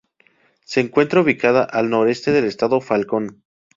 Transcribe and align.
Se 0.65 0.79
encuentra 0.81 1.21
ubicada 1.21 1.63
al 1.63 1.91
noroeste 1.91 2.31
del 2.31 2.45
estado 2.45 2.81
falcón. 2.81 3.43